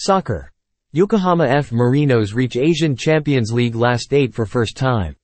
Soccer. 0.00 0.52
Yokohama 0.92 1.44
F. 1.48 1.70
Marinos 1.70 2.32
reach 2.32 2.56
Asian 2.56 2.94
Champions 2.94 3.50
League 3.52 3.74
last 3.74 4.14
eight 4.14 4.32
for 4.32 4.46
first 4.46 4.76
time. 4.76 5.16